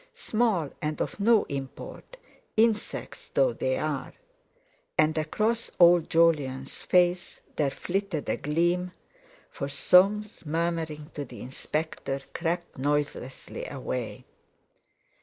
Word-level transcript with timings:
Small 0.15 0.71
and 0.81 0.99
of 0.99 1.19
no 1.19 1.43
import, 1.43 2.17
insects 2.57 3.29
though 3.35 3.53
they 3.53 3.77
are! 3.77 4.13
And 4.97 5.15
across 5.15 5.69
old 5.79 6.09
Jolyon's 6.09 6.81
face 6.81 7.41
there 7.55 7.69
flitted 7.69 8.27
a 8.27 8.35
gleam, 8.35 8.93
for 9.51 9.69
Soames, 9.69 10.43
murmuring 10.43 11.11
to 11.13 11.23
the 11.23 11.41
Inspector, 11.41 12.19
crept 12.33 12.79
noiselessly 12.79 13.67
away. 13.67 14.25